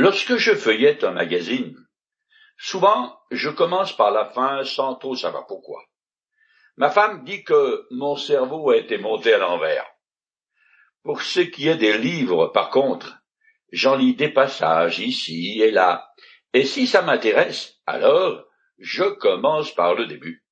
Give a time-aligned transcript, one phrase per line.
[0.00, 1.74] Lorsque je feuillette un magazine,
[2.56, 5.82] souvent je commence par la fin sans trop savoir pourquoi.
[6.76, 9.84] Ma femme dit que mon cerveau a été monté à l'envers.
[11.02, 13.18] Pour ce qui est des livres, par contre,
[13.72, 16.08] j'en lis des passages ici et là,
[16.52, 18.44] et si ça m'intéresse, alors
[18.78, 20.46] je commence par le début.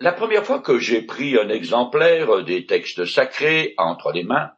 [0.00, 4.50] La première fois que j'ai pris un exemplaire des textes sacrés entre les mains,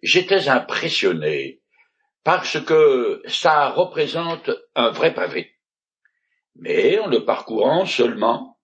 [0.00, 1.60] j'étais impressionné
[2.24, 5.54] parce que ça représente un vrai pavé.
[6.56, 8.58] Mais en le parcourant seulement,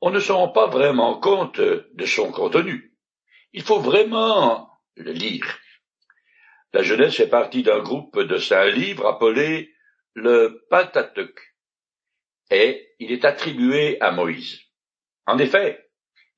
[0.00, 2.94] on ne se rend pas vraiment compte de son contenu.
[3.52, 5.58] Il faut vraiment le lire.
[6.72, 9.72] La jeunesse fait partie d'un groupe de cinq livres appelé
[10.12, 11.40] le Pentateuque,
[12.50, 14.60] et il est attribué à Moïse.
[15.26, 15.88] En effet,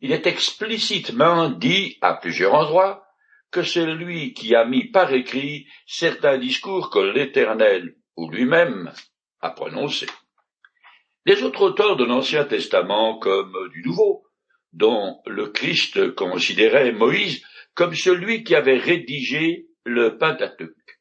[0.01, 3.06] il est explicitement dit à plusieurs endroits
[3.57, 8.93] que c'est lui qui a mis par écrit certains discours que l'Éternel ou lui-même
[9.41, 10.11] a prononcés.
[11.25, 14.27] Les autres auteurs de l'Ancien Testament comme du Nouveau,
[14.75, 21.01] dont le Christ considérait Moïse comme celui qui avait rédigé le Pentateuque.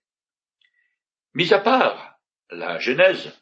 [1.34, 2.16] Mis à part
[2.52, 3.38] la Genèse,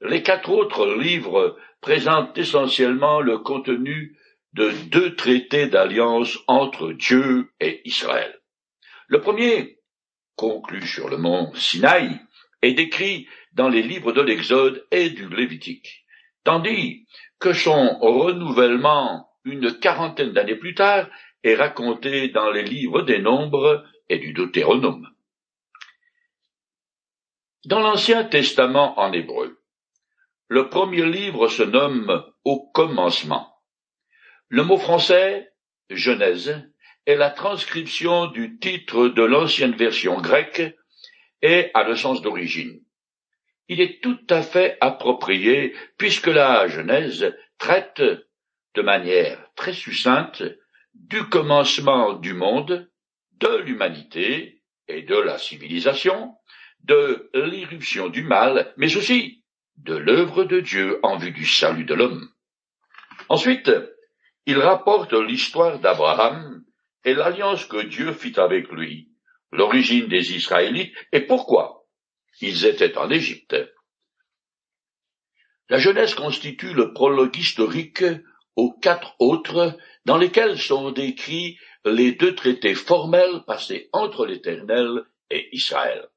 [0.00, 4.18] les quatre autres livres présentent essentiellement le contenu
[4.54, 8.40] de deux traités d'alliance entre Dieu et Israël.
[9.08, 9.80] Le premier,
[10.36, 12.20] conclu sur le mont Sinaï,
[12.62, 16.04] est décrit dans les livres de l'Exode et du Lévitique,
[16.44, 17.06] tandis
[17.38, 21.08] que son renouvellement une quarantaine d'années plus tard
[21.42, 25.08] est raconté dans les livres des Nombres et du Deutéronome.
[27.66, 29.60] Dans l'Ancien Testament en hébreu,
[30.48, 33.53] le premier livre se nomme Au commencement.
[34.54, 35.50] Le mot français
[35.90, 36.62] Genèse
[37.06, 40.62] est la transcription du titre de l'ancienne version grecque
[41.42, 42.80] et a le sens d'origine.
[43.66, 48.00] Il est tout à fait approprié puisque la Genèse traite
[48.76, 50.44] de manière très succincte
[50.94, 52.88] du commencement du monde,
[53.32, 56.32] de l'humanité et de la civilisation,
[56.84, 59.42] de l'irruption du mal, mais aussi
[59.78, 62.28] de l'œuvre de Dieu en vue du salut de l'homme.
[63.28, 63.72] Ensuite,
[64.46, 66.64] il rapporte l'histoire d'Abraham
[67.04, 69.10] et l'alliance que Dieu fit avec lui,
[69.52, 71.86] l'origine des Israélites et pourquoi
[72.40, 73.56] ils étaient en Égypte.
[75.70, 78.04] La Genèse constitue le prologue historique
[78.56, 85.48] aux quatre autres dans lesquels sont décrits les deux traités formels passés entre l'Éternel et
[85.52, 86.08] Israël.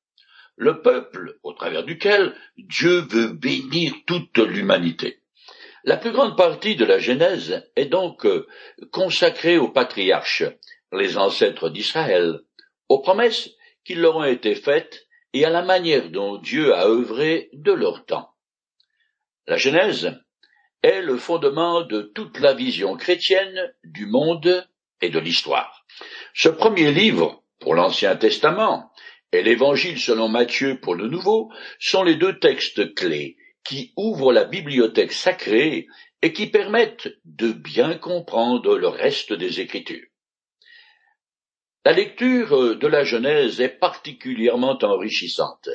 [0.56, 5.22] Le peuple au travers duquel Dieu veut bénir toute l'humanité.
[5.88, 8.46] La plus grande partie de la Genèse est donc euh,
[8.92, 10.44] consacrée aux patriarches,
[10.92, 12.42] les ancêtres d'Israël,
[12.90, 13.52] aux promesses
[13.86, 18.06] qui leur ont été faites et à la manière dont Dieu a œuvré de leur
[18.06, 18.28] temps.
[19.48, 20.12] La Genèse
[20.84, 24.68] est le fondement de toute la vision chrétienne du monde
[25.00, 25.86] et de l'histoire.
[26.34, 28.92] Ce premier livre, pour l'Ancien Testament,
[29.32, 31.50] et l'Évangile selon Matthieu pour le Nouveau,
[31.80, 35.88] sont les deux textes clés qui ouvrent la bibliothèque sacrée
[36.22, 40.08] et qui permettent de bien comprendre le reste des Écritures.
[41.84, 45.70] La lecture de la Genèse est particulièrement enrichissante.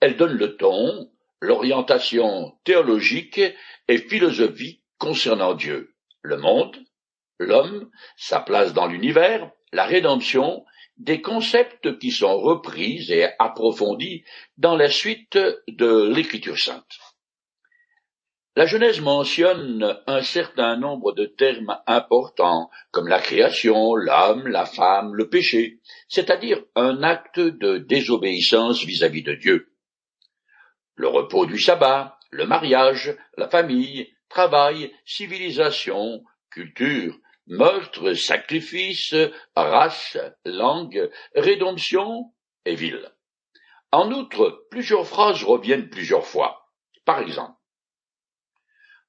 [0.00, 1.10] Elle donne le ton,
[1.40, 3.40] l'orientation théologique
[3.88, 6.76] et philosophique concernant Dieu, le monde,
[7.38, 10.64] l'homme, sa place dans l'univers, la rédemption,
[10.96, 14.24] des concepts qui sont repris et approfondis
[14.56, 15.38] dans la suite
[15.68, 16.98] de l'Écriture sainte.
[18.56, 25.12] La Genèse mentionne un certain nombre de termes importants, comme la création, l'homme, la femme,
[25.16, 29.72] le péché, c'est-à-dire un acte de désobéissance vis-à-vis de Dieu.
[30.94, 36.22] Le repos du sabbat, le mariage, la famille, travail, civilisation,
[36.52, 39.16] culture, meurtre, sacrifice,
[39.56, 42.32] race, langue, rédemption
[42.64, 43.10] et ville.
[43.90, 46.70] En outre, plusieurs phrases reviennent plusieurs fois.
[47.04, 47.58] Par exemple,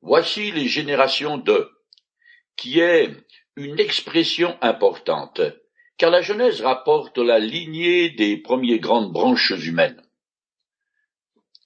[0.06, 1.68] Voici les générations de,
[2.58, 3.10] qui est
[3.56, 5.42] une expression importante,
[5.98, 10.00] car la Genèse rapporte la lignée des premières grandes branches humaines.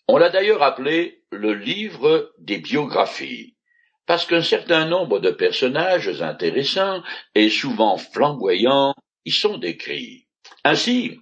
[0.08, 3.58] On l'a d'ailleurs appelé le livre des biographies,
[4.06, 7.04] parce qu'un certain nombre de personnages intéressants
[7.36, 8.96] et souvent flamboyants
[9.26, 10.28] y sont décrits.
[10.64, 11.20] Ainsi,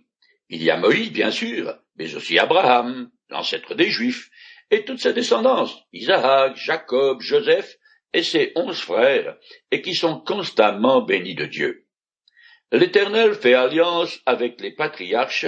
[0.50, 4.30] il y a Moïse, bien sûr, mais aussi Abraham, l'ancêtre des Juifs,
[4.72, 7.78] et toute sa descendance, Isaac, Jacob, Joseph
[8.14, 9.38] et ses onze frères,
[9.72, 11.88] et qui sont constamment bénis de Dieu.
[12.72, 15.46] L'Éternel fait alliance avec les patriarches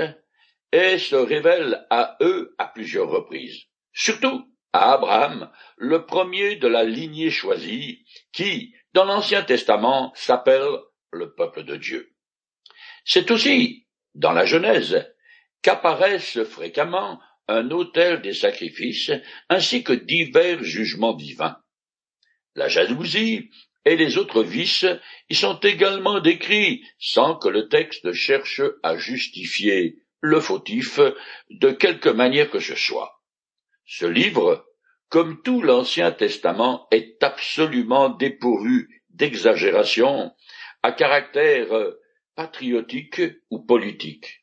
[0.71, 3.63] et se révèle à eux plusieurs reprises.
[3.91, 10.67] Surtout à Abraham, le premier de la lignée choisie, qui, dans l'Ancien Testament, s'appelle
[11.11, 12.13] le peuple de Dieu.
[13.03, 15.13] C'est aussi, dans la Genèse,
[15.61, 17.19] qu'apparaissent fréquemment
[17.49, 19.11] un autel des sacrifices
[19.49, 21.57] ainsi que divers jugements divins.
[22.55, 23.49] La jalousie
[23.85, 24.85] et les autres vices
[25.29, 30.99] y sont également décrits sans que le texte cherche à justifier le fautif
[31.49, 33.21] de quelque manière que ce soit.
[33.85, 34.67] Ce livre,
[35.09, 40.31] comme tout l'Ancien Testament, est absolument dépourvu d'exagération
[40.83, 41.67] à caractère
[42.35, 44.38] patriotique ou politique.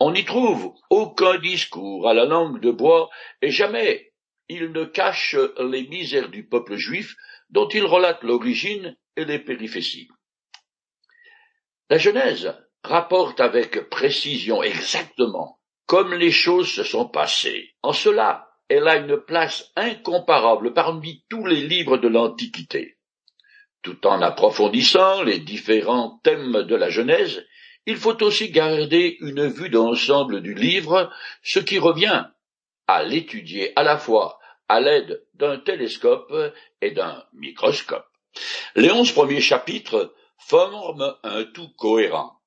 [0.00, 3.10] On n'y trouve aucun discours à la langue de bois
[3.42, 4.12] et jamais
[4.48, 7.16] il ne cache les misères du peuple juif
[7.50, 10.08] dont il relate l'origine et les péripéties.
[11.90, 12.54] La Genèse
[12.84, 15.58] rapporte avec précision exactement
[15.88, 17.74] comme les choses se sont passées.
[17.82, 22.98] En cela, elle a une place incomparable parmi tous les livres de l'Antiquité.
[23.80, 27.42] Tout en approfondissant les différents thèmes de la Genèse,
[27.88, 31.10] il faut aussi garder une vue d'ensemble du livre,
[31.42, 32.26] ce qui revient
[32.86, 34.38] à l'étudier à la fois
[34.68, 36.30] à l'aide d'un télescope
[36.82, 38.04] et d'un microscope.
[38.76, 42.38] Les onze premiers chapitres forment un tout cohérent.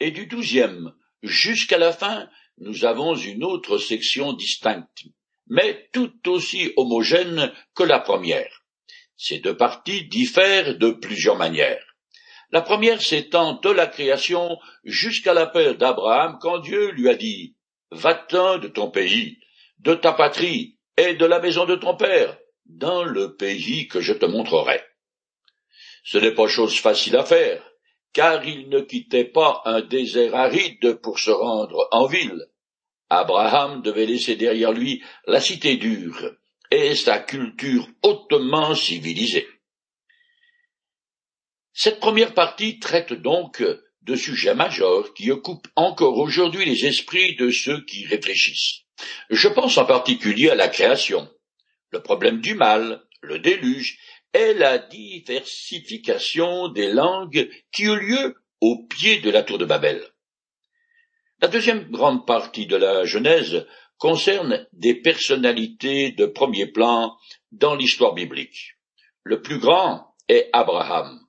[0.00, 0.92] Et du douzième
[1.22, 2.28] jusqu'à la fin,
[2.58, 5.04] nous avons une autre section distincte,
[5.46, 8.64] mais tout aussi homogène que la première.
[9.16, 11.93] Ces deux parties diffèrent de plusieurs manières.
[12.50, 17.56] La première s'étend de la création jusqu'à l'appel d'Abraham quand Dieu lui a dit
[17.90, 19.38] Va-t'en de ton pays,
[19.78, 22.36] de ta patrie et de la maison de ton père,
[22.66, 24.82] dans le pays que je te montrerai.
[26.04, 27.62] Ce n'est pas chose facile à faire,
[28.12, 32.46] car il ne quittait pas un désert aride pour se rendre en ville.
[33.10, 36.32] Abraham devait laisser derrière lui la cité dure
[36.70, 39.46] et sa culture hautement civilisée.
[41.76, 43.60] Cette première partie traite donc
[44.02, 48.82] de sujets majeurs qui occupent encore aujourd'hui les esprits de ceux qui réfléchissent.
[49.28, 51.28] Je pense en particulier à la création,
[51.90, 53.98] le problème du mal, le déluge
[54.32, 60.00] et la diversification des langues qui eut lieu au pied de la tour de Babel.
[61.40, 63.66] La deuxième grande partie de la Genèse
[63.98, 67.16] concerne des personnalités de premier plan
[67.50, 68.76] dans l'histoire biblique.
[69.24, 71.23] Le plus grand est Abraham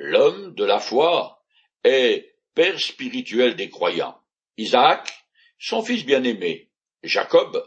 [0.00, 1.42] l'homme de la foi
[1.84, 4.18] est père spirituel des croyants.
[4.56, 5.12] Isaac,
[5.58, 6.70] son fils bien-aimé.
[7.02, 7.62] Jacob,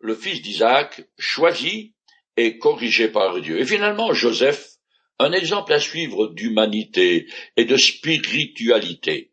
[0.00, 1.94] le fils d'Isaac, choisi
[2.36, 3.60] et corrigé par Dieu.
[3.60, 4.78] Et finalement, Joseph,
[5.20, 9.32] un exemple à suivre d'humanité et de spiritualité.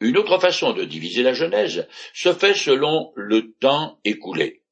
[0.00, 4.62] Une autre façon de diviser la Genèse se fait selon le temps écoulé.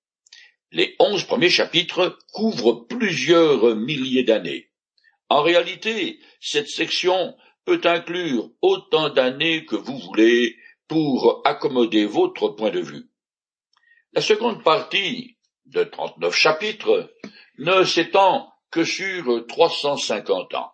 [0.71, 4.68] Les onze premiers chapitres couvrent plusieurs milliers d'années.
[5.29, 12.71] En réalité, cette section peut inclure autant d'années que vous voulez pour accommoder votre point
[12.71, 13.11] de vue.
[14.13, 15.37] La seconde partie,
[15.67, 17.15] de trente-neuf chapitres,
[17.59, 20.73] ne s'étend que sur trois cent cinquante ans.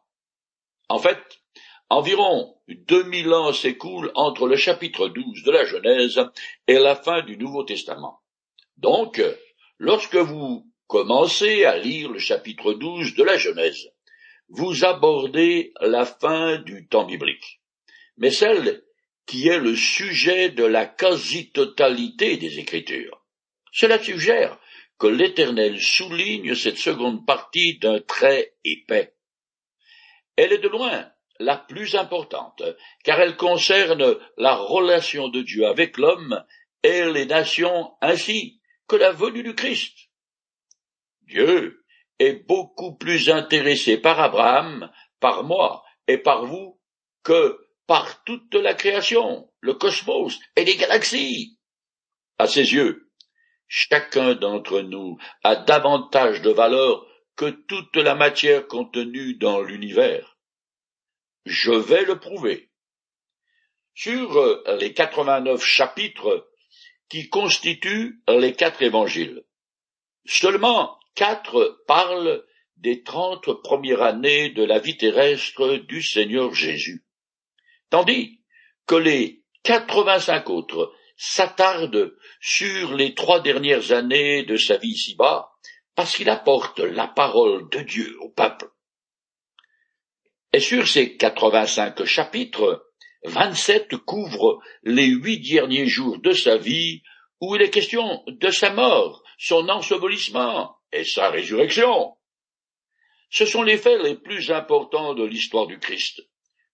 [0.88, 1.18] En fait,
[1.88, 6.20] environ deux mille ans s'écoulent entre le chapitre douze de la Genèse
[6.68, 8.20] et la fin du Nouveau Testament.
[8.76, 9.20] Donc,
[9.78, 13.90] lorsque vous commencez à lire le chapitre douze de la Genèse,
[14.48, 17.60] vous abordez la fin du temps biblique,
[18.16, 18.84] mais celle
[19.26, 23.24] qui est le sujet de la quasi-totalité des Écritures.
[23.72, 24.58] Cela suggère
[24.98, 29.14] que l'Éternel souligne cette seconde partie d'un trait épais.
[30.36, 31.10] Elle est de loin
[31.40, 32.62] la plus importante,
[33.02, 36.44] car elle concerne la relation de Dieu avec l'homme
[36.82, 40.10] et les nations ainsi que la venue du Christ.
[41.22, 41.83] Dieu
[42.18, 44.90] est beaucoup plus intéressé par Abraham,
[45.20, 46.80] par moi et par vous
[47.22, 51.58] que par toute la création, le cosmos et les galaxies.
[52.38, 53.10] À ses yeux,
[53.68, 57.06] chacun d'entre nous a davantage de valeur
[57.36, 60.36] que toute la matière contenue dans l'univers.
[61.44, 62.70] Je vais le prouver.
[63.94, 66.50] Sur les quatre-vingt-neuf chapitres
[67.08, 69.44] qui constituent les quatre évangiles,
[70.26, 72.44] seulement quatre parlent
[72.76, 77.04] des trente premières années de la vie terrestre du Seigneur Jésus,
[77.90, 78.40] tandis
[78.86, 85.50] que les quatre-vingt-cinq autres s'attardent sur les trois dernières années de sa vie ici-bas,
[85.94, 88.68] parce qu'il apporte la parole de Dieu au peuple.
[90.52, 92.84] Et sur ces quatre-vingt-cinq chapitres,
[93.24, 97.02] vingt-sept couvrent les huit derniers jours de sa vie
[97.40, 102.14] où il est question de sa mort, son ensevelissement et sa résurrection.
[103.30, 106.22] Ce sont les faits les plus importants de l'histoire du Christ.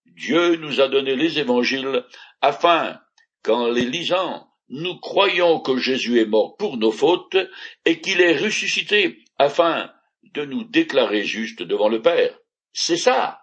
[0.05, 2.05] Dieu nous a donné les évangiles
[2.41, 2.99] afin
[3.43, 7.37] qu'en les lisant, nous croyons que Jésus est mort pour nos fautes
[7.85, 9.91] et qu'il est ressuscité afin
[10.23, 12.37] de nous déclarer justes devant le Père.
[12.73, 13.41] C'est ça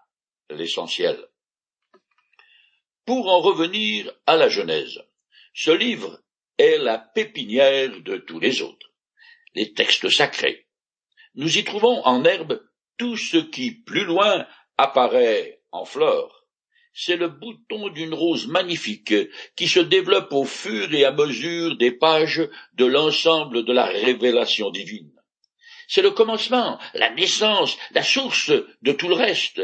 [0.48, 1.18] l'essentiel.
[3.04, 5.02] Pour en revenir à la Genèse,
[5.54, 6.22] ce livre
[6.56, 8.92] est la pépinière de tous les autres,
[9.54, 10.67] les textes sacrés.
[11.38, 12.60] Nous y trouvons en herbe
[12.98, 14.44] tout ce qui, plus loin,
[14.76, 16.44] apparaît en fleurs.
[16.92, 19.14] C'est le bouton d'une rose magnifique
[19.54, 22.42] qui se développe au fur et à mesure des pages
[22.72, 25.12] de l'ensemble de la révélation divine.
[25.86, 28.50] C'est le commencement, la naissance, la source
[28.82, 29.62] de tout le reste.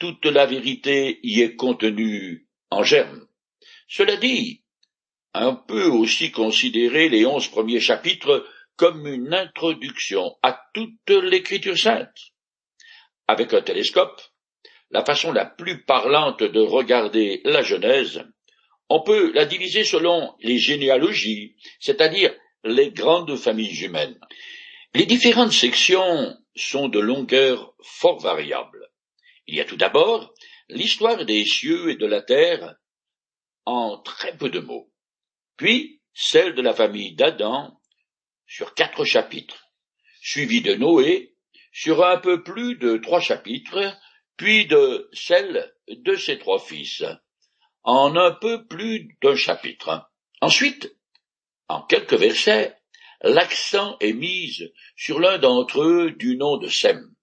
[0.00, 3.28] Toute la vérité y est contenue en germe.
[3.86, 4.64] Cela dit,
[5.34, 8.44] on peut aussi considérer les onze premiers chapitres
[8.80, 12.16] comme une introduction à toute l'écriture sainte.
[13.28, 14.22] Avec un télescope,
[14.90, 18.24] la façon la plus parlante de regarder la Genèse,
[18.88, 22.34] on peut la diviser selon les généalogies, c'est-à-dire
[22.64, 24.18] les grandes familles humaines.
[24.94, 28.88] Les différentes sections sont de longueur fort variable.
[29.46, 30.32] Il y a tout d'abord
[30.70, 32.76] l'histoire des cieux et de la terre
[33.66, 34.90] en très peu de mots,
[35.58, 37.76] puis celle de la famille d'Adam
[38.50, 39.70] sur quatre chapitres,
[40.20, 41.36] suivi de Noé
[41.72, 43.96] sur un peu plus de trois chapitres,
[44.36, 47.04] puis de celle de ses trois fils,
[47.84, 50.10] en un peu plus d'un chapitre.
[50.40, 50.92] Ensuite,
[51.68, 52.76] en quelques versets,
[53.22, 54.58] l'accent est mis
[54.96, 57.14] sur l'un d'entre eux du nom de Sem.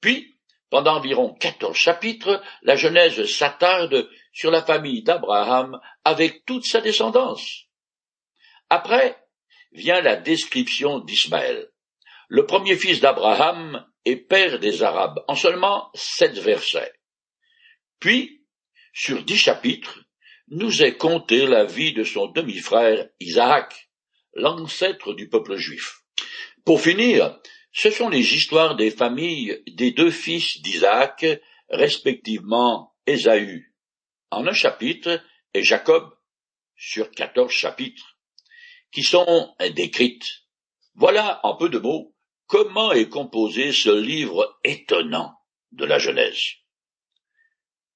[0.00, 0.38] Puis,
[0.70, 7.64] pendant environ quatorze chapitres, la Genèse s'attarde sur la famille d'Abraham avec toute sa descendance.
[8.70, 9.21] Après,
[9.72, 11.70] vient la description d'Ismaël,
[12.28, 16.92] le premier fils d'Abraham et père des Arabes, en seulement sept versets.
[18.00, 18.44] Puis,
[18.92, 20.00] sur dix chapitres,
[20.48, 23.88] nous est conté la vie de son demi-frère Isaac,
[24.34, 26.02] l'ancêtre du peuple juif.
[26.64, 27.38] Pour finir,
[27.72, 31.24] ce sont les histoires des familles des deux fils d'Isaac,
[31.70, 33.72] respectivement Ésaü,
[34.30, 35.22] en un chapitre,
[35.54, 36.14] et Jacob,
[36.76, 38.11] sur quatorze chapitres
[38.92, 40.42] qui sont décrites.
[40.94, 42.14] Voilà, en peu de mots,
[42.46, 45.34] comment est composé ce livre étonnant
[45.72, 46.56] de la Genèse.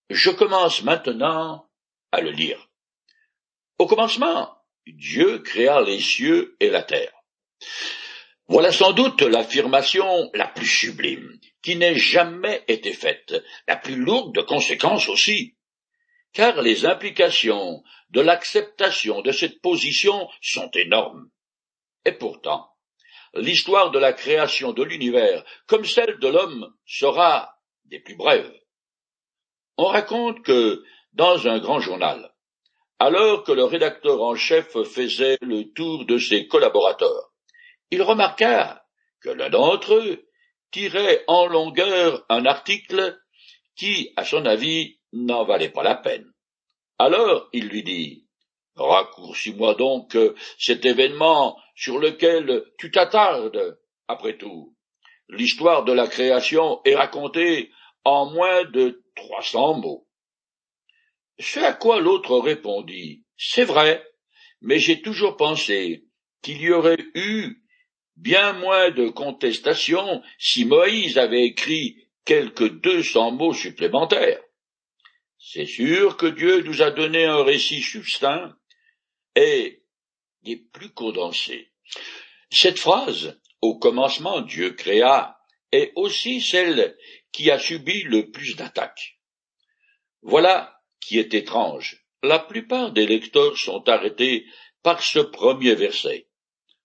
[0.09, 1.69] Je commence maintenant
[2.13, 2.71] à le lire.
[3.79, 7.13] Au commencement, Dieu créa les cieux et la terre.
[8.49, 13.35] Voilà sans doute l'affirmation la plus sublime qui n'ait jamais été faite,
[13.67, 15.56] la plus lourde de conséquences aussi,
[16.37, 21.31] car les implications de l'acceptation de cette position sont énormes.
[22.05, 22.69] Et pourtant,
[23.33, 28.53] l'histoire de la création de l'univers, comme celle de l'homme, sera des plus brèves.
[29.79, 32.35] On raconte que, dans un grand journal,
[32.99, 37.33] alors que le rédacteur en chef faisait le tour de ses collaborateurs,
[37.91, 38.85] il remarqua
[39.23, 40.29] que l'un d'entre eux
[40.71, 43.19] tirait en longueur un article
[43.75, 46.31] qui, à son avis, n'en valait pas la peine.
[46.99, 48.27] Alors il lui dit
[48.77, 50.17] Raccourcis-moi donc
[50.59, 54.75] cet événement sur lequel tu t'attardes, après tout.
[55.29, 57.71] L'histoire de la création est racontée
[58.05, 60.07] en moins de trois cents mots.
[61.39, 64.07] Ce à quoi l'autre répondit C'est vrai,
[64.61, 66.05] mais j'ai toujours pensé
[66.43, 67.63] qu'il y aurait eu
[68.17, 74.41] bien moins de contestation si Moïse avait écrit quelques deux cents mots supplémentaires.
[75.49, 78.57] C'est sûr que Dieu nous a donné un récit succinct
[79.37, 79.85] et
[80.43, 81.71] des plus condensés.
[82.51, 85.39] Cette phrase, au commencement Dieu créa,
[85.71, 86.99] est aussi celle
[87.31, 89.21] qui a subi le plus d'attaques.
[90.23, 92.05] Voilà qui est étrange.
[92.25, 94.47] La plupart des lecteurs sont arrêtés
[94.83, 96.27] par ce premier verset,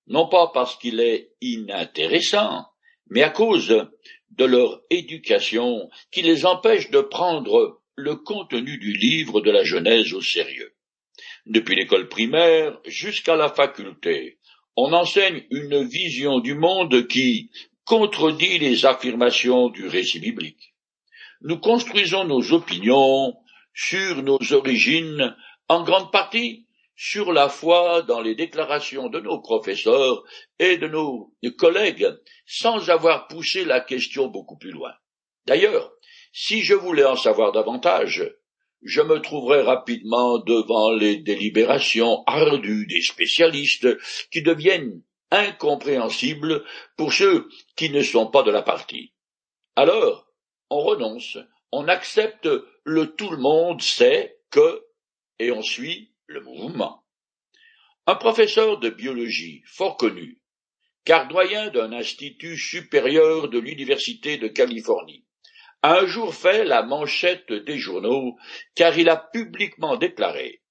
[0.06, 2.68] non pas parce qu'il est inintéressant,
[3.08, 3.88] mais à cause
[4.30, 10.14] de leur éducation qui les empêche de prendre le contenu du livre de la Genèse
[10.14, 10.74] au sérieux.
[11.46, 14.40] Depuis l'école primaire jusqu'à la faculté,
[14.76, 17.52] on enseigne une vision du monde qui
[17.84, 20.76] contredit les affirmations du récit biblique.
[21.42, 23.36] Nous construisons nos opinions
[23.74, 25.36] sur nos origines,
[25.68, 30.24] en grande partie sur la foi dans les déclarations de nos professeurs
[30.60, 32.08] et de nos collègues,
[32.46, 34.94] sans avoir poussé la question beaucoup plus loin.
[35.46, 35.92] D'ailleurs,
[36.32, 38.34] si je voulais en savoir davantage,
[38.84, 43.88] je me trouverai rapidement devant les délibérations ardues des spécialistes
[44.32, 46.66] qui deviennent incompréhensibles
[46.98, 49.14] pour ceux qui ne sont pas de la partie.
[49.76, 50.28] Alors,
[50.70, 51.38] on renonce,
[51.72, 52.50] on accepte
[52.84, 54.86] le tout le monde sait que,
[55.40, 57.04] et on suit le mouvement.
[58.08, 60.42] Un professeur de biologie fort connu,
[61.06, 65.26] car doyen d'un institut supérieur de l'Université de Californie,
[65.84, 68.38] un jour fait la manchette des journaux,
[68.76, 70.62] car il a publiquement déclaré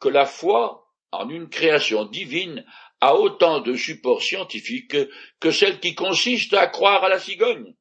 [0.00, 2.64] que la foi en une création divine
[3.00, 4.96] a autant de support scientifique
[5.40, 7.74] que celle qui consiste à croire à la cigogne.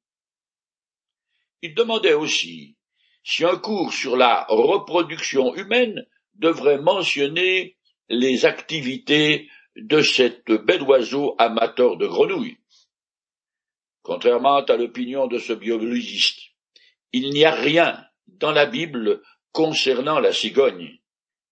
[1.61, 2.77] Il demandait aussi
[3.23, 7.77] si un cours sur la reproduction humaine devrait mentionner
[8.07, 12.59] les activités de cette bel oiseau amateur de grenouilles.
[14.03, 16.54] Contrairement à l'opinion de ce biologiste,
[17.15, 19.22] il n'y a rien dans la Bible
[19.53, 21.00] concernant la cigogne.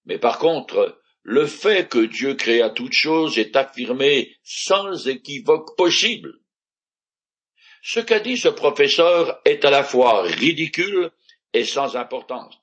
[0.04, 6.34] Mais par contre, le fait que Dieu créa toutes choses est affirmé sans équivoque possible.
[7.82, 11.12] Ce qu'a dit ce professeur est à la fois ridicule
[11.54, 12.58] et sans importance,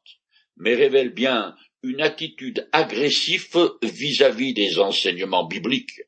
[0.59, 3.49] mais révèle bien une attitude agressive
[3.83, 6.03] vis-à-vis des enseignements bibliques.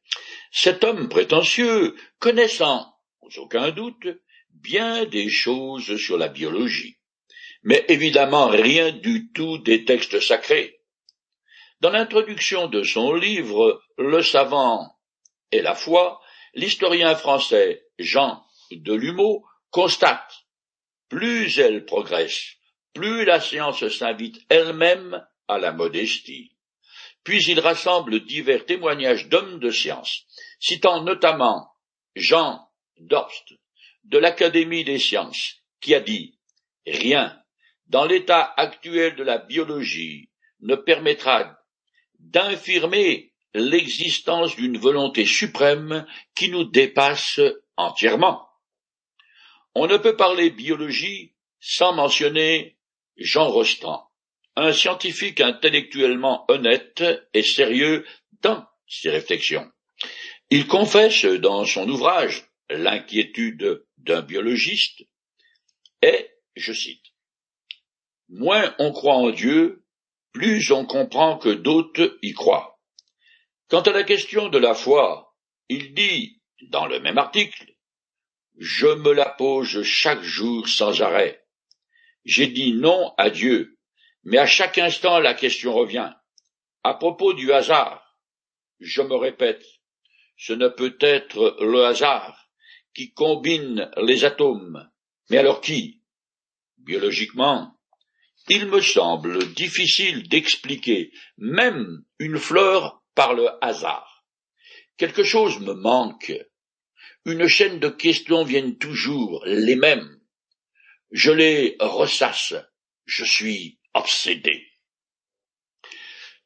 [0.51, 4.09] Cet homme prétentieux, connaissant, sans aucun doute,
[4.63, 6.97] bien des choses sur la biologie,
[7.63, 10.81] mais évidemment rien du tout des textes sacrés.
[11.81, 14.89] Dans l'introduction de son livre Le savant
[15.51, 16.21] et la foi,
[16.55, 20.45] l'historien français Jean Delumeau constate
[21.09, 22.55] plus elle progresse,
[22.95, 26.57] plus la science s'invite elle-même à la modestie.
[27.25, 30.25] Puis il rassemble divers témoignages d'hommes de science,
[30.59, 31.71] citant notamment
[32.15, 32.67] Jean
[32.99, 33.55] Dorst
[34.05, 36.39] de l'Académie des sciences, qui a dit
[36.87, 37.39] Rien,
[37.87, 40.31] dans l'état actuel de la biologie,
[40.61, 41.59] ne permettra
[42.19, 47.41] d'infirmer l'existence d'une volonté suprême qui nous dépasse
[47.77, 48.49] entièrement.
[49.75, 52.79] On ne peut parler biologie sans mentionner
[53.17, 54.07] Jean Rostand,
[54.57, 57.03] un scientifique intellectuellement honnête
[57.35, 58.07] et sérieux
[58.43, 59.71] dans ses réflexions.
[60.51, 65.03] Il confesse dans son ouvrage L'inquiétude d'un biologiste
[66.01, 67.05] est, je cite,
[68.29, 69.85] Moins on croit en Dieu,
[70.33, 72.81] plus on comprend que d'autres y croient.
[73.69, 75.37] Quant à la question de la foi,
[75.69, 77.75] il dit, dans le même article,
[78.59, 81.43] Je me la pose chaque jour sans arrêt.
[82.25, 83.79] J'ai dit non à Dieu,
[84.25, 86.13] mais à chaque instant la question revient.
[86.85, 88.19] À propos du hasard,
[88.79, 89.65] je me répète,
[90.37, 92.42] ce ne peut être le hasard
[92.95, 94.91] qui combine les atomes.
[95.31, 96.03] Mais alors qui?
[96.79, 97.77] Biologiquement,
[98.49, 104.25] il me semble difficile d'expliquer même une fleur par le hasard.
[104.97, 106.33] Quelque chose me manque.
[107.25, 110.21] Une chaîne de questions viennent toujours les mêmes.
[111.13, 112.55] Je les ressasse.
[113.05, 114.67] Je suis obsédé.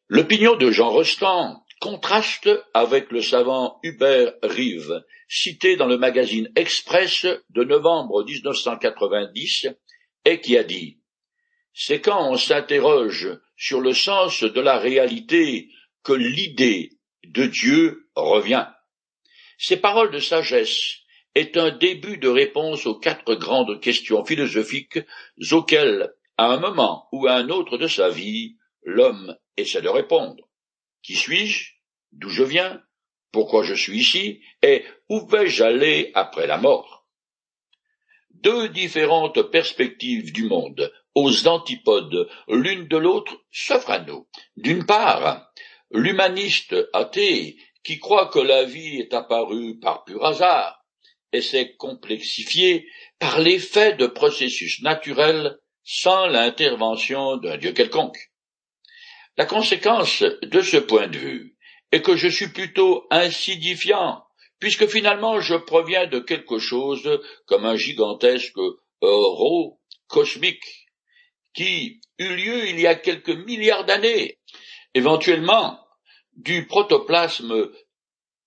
[0.09, 7.27] L'opinion de Jean Rostand contraste avec le savant Hubert Rive, cité dans le magazine Express
[7.51, 9.69] de novembre 1990,
[10.25, 10.99] et qui a dit
[11.73, 15.71] C'est quand on s'interroge sur le sens de la réalité
[16.03, 16.93] que l'idée
[17.25, 18.67] de Dieu revient.
[19.59, 21.01] Ces paroles de sagesse
[21.35, 24.99] est un début de réponse aux quatre grandes questions philosophiques
[25.51, 30.49] auxquelles à un moment ou à un autre de sa vie, l'homme essaie de répondre.
[31.07, 31.75] Qui suis-je?
[32.11, 32.83] D'où je viens?
[33.31, 34.42] Pourquoi je suis ici?
[34.61, 37.07] Et où vais-je aller après la mort?
[38.31, 44.27] Deux différentes perspectives du monde, aux antipodes l'une de l'autre, s'offrent à nous.
[44.57, 45.49] D'une part,
[45.92, 50.85] l'humaniste athée qui croit que la vie est apparue par pur hasard
[51.33, 52.88] et s'est complexifiée
[53.21, 58.33] par l'effet de processus naturels sans l'intervention d'un Dieu quelconque.
[59.37, 61.57] La conséquence de ce point de vue
[61.92, 64.25] est que je suis plutôt insignifiant,
[64.59, 68.59] puisque finalement je proviens de quelque chose comme un gigantesque
[69.03, 70.87] euro cosmique
[71.53, 74.38] qui eut lieu il y a quelques milliards d'années.
[74.94, 75.87] Éventuellement,
[76.33, 77.70] du protoplasme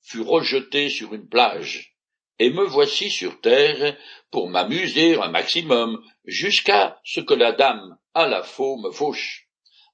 [0.02, 1.96] fut rejeté sur une plage,
[2.40, 3.96] et me voici sur Terre
[4.32, 9.48] pour m'amuser un maximum jusqu'à ce que la dame à la faux me fauche.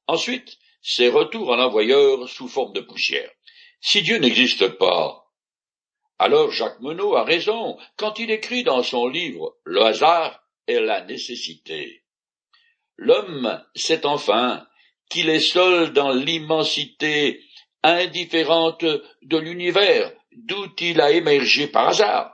[0.08, 3.32] Ensuite, c'est retour à l'envoyeur sous forme de poussière.
[3.82, 5.26] Si Dieu n'existe pas,
[6.20, 11.04] alors Jacques Monod a raison quand il écrit dans son livre Le hasard et la
[11.04, 12.04] nécessité.
[12.98, 14.68] L'homme sait enfin
[15.10, 17.42] qu'il est seul dans l'immensité
[17.82, 22.32] indifférente de l'univers d'où il a émergé par hasard.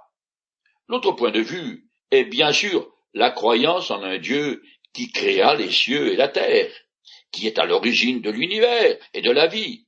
[0.89, 4.61] L'autre point de vue est bien sûr la croyance en un Dieu
[4.93, 6.69] qui créa les cieux et la terre,
[7.31, 9.85] qui est à l'origine de l'univers et de la vie.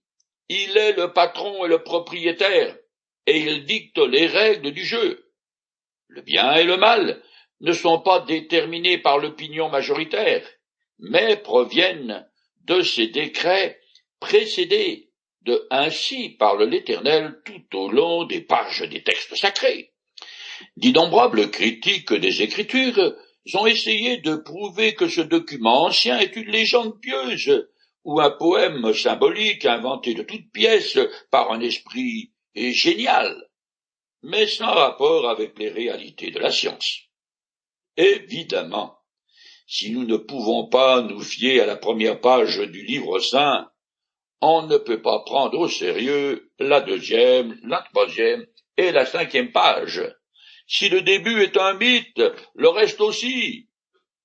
[0.49, 2.77] Il est le patron et le propriétaire,
[3.25, 5.25] et il dicte les règles du jeu.
[6.07, 7.21] Le bien et le mal
[7.61, 10.45] ne sont pas déterminés par l'opinion majoritaire,
[10.99, 12.27] mais proviennent
[12.65, 13.79] de ses décrets
[14.19, 15.09] précédés
[15.41, 19.91] de ainsi parle l'Éternel tout au long des pages des textes sacrés.
[20.77, 23.15] D'innombrables critiques des Écritures
[23.53, 27.67] ont essayé de prouver que ce document ancien est une légende pieuse
[28.03, 30.99] ou un poème symbolique inventé de toutes pièces
[31.31, 33.49] par un esprit génial,
[34.21, 36.99] mais sans rapport avec les réalités de la science.
[37.97, 38.97] Évidemment,
[39.67, 43.69] si nous ne pouvons pas nous fier à la première page du livre saint,
[44.41, 48.45] on ne peut pas prendre au sérieux la deuxième, la troisième
[48.77, 50.01] et la cinquième page.
[50.73, 52.23] Si le début est un mythe,
[52.55, 53.69] le reste aussi.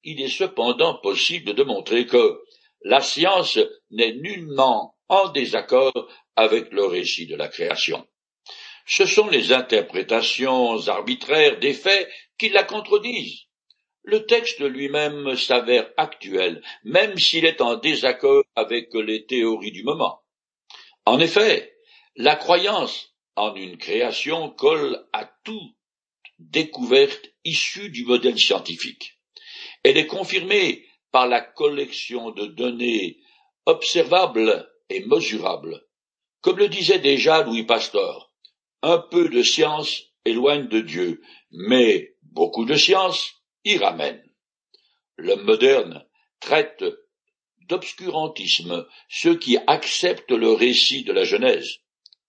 [0.02, 2.40] Il est cependant possible de montrer que
[2.84, 3.58] la science
[3.90, 8.08] n'est nullement en désaccord avec le récit de la création.
[8.86, 12.08] Ce sont les interprétations arbitraires des faits
[12.38, 13.42] qui la contredisent.
[14.02, 20.22] Le texte lui-même s'avère actuel, même s'il est en désaccord avec les théories du moment.
[21.04, 21.76] En effet,
[22.16, 25.77] la croyance en une création colle à toute
[26.38, 29.18] découverte issue du modèle scientifique.
[29.82, 33.20] Elle est confirmée par la collection de données
[33.66, 35.84] observables et mesurables.
[36.40, 38.32] Comme le disait déjà Louis Pasteur,
[38.82, 44.22] un peu de science éloigne de Dieu, mais beaucoup de science y ramène.
[45.16, 46.06] L'homme moderne
[46.40, 46.84] traite
[47.68, 51.78] d'obscurantisme ceux qui acceptent le récit de la Genèse.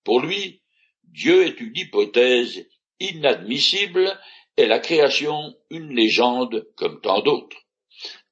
[0.03, 0.61] Pour lui,
[1.03, 2.67] Dieu est une hypothèse
[2.99, 4.19] inadmissible
[4.57, 7.57] et la création une légende comme tant d'autres.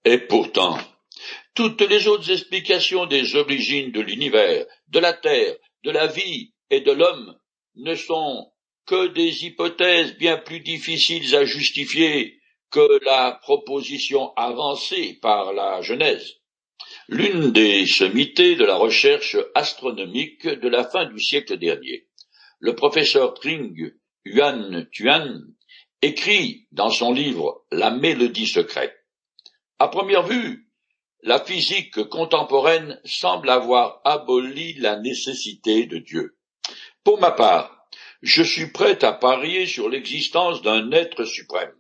[0.05, 0.77] Et pourtant,
[1.55, 6.81] toutes les autres explications des origines de l'univers, de la terre, de la vie et
[6.81, 7.37] de l'homme
[7.75, 8.51] ne sont
[8.85, 12.39] que des hypothèses bien plus difficiles à justifier
[12.71, 16.35] que la proposition avancée par la Genèse,
[17.07, 22.07] l'une des sommités de la recherche astronomique de la fin du siècle dernier.
[22.59, 23.93] Le professeur Tring
[24.33, 25.41] Yuan Tuan
[26.01, 28.95] écrit dans son livre La mélodie secrète.
[29.79, 30.67] À première vue,
[31.23, 36.37] la physique contemporaine semble avoir aboli la nécessité de Dieu.
[37.03, 37.87] Pour ma part,
[38.21, 41.73] je suis prêt à parier sur l'existence d'un être suprême.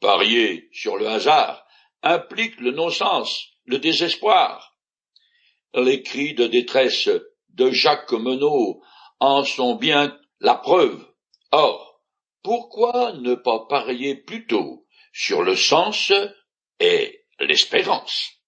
[0.00, 1.66] Parier sur le hasard
[2.02, 4.76] implique le non-sens, le désespoir.
[5.74, 7.08] Les cris de détresse
[7.50, 8.82] de Jacques Menot
[9.20, 11.04] en sont bien la preuve.
[11.56, 12.02] Or,
[12.42, 16.12] pourquoi ne pas parier plutôt sur le sens
[16.80, 18.40] et l'espérance?